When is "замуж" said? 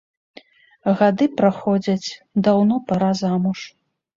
3.21-3.59